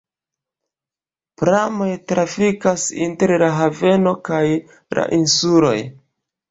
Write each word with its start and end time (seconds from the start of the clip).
Pramoj 1.41 1.91
trafikas 2.13 2.89
inter 3.09 3.35
la 3.45 3.51
haveno 3.61 4.19
kaj 4.31 4.45
la 4.99 5.09
insuloj. 5.23 5.77